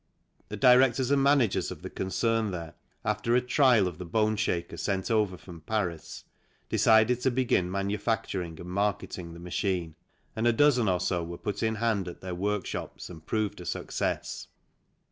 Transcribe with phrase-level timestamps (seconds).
[0.49, 2.73] The directors and managers of the concern there,
[3.05, 6.23] after a trial of the boneshaker sent over from Paris,
[6.69, 9.93] decided to begin manufacturing and marketing the machine,
[10.35, 13.65] and a dozen or so were put in hand at their workshops and proved a
[13.67, 14.47] success.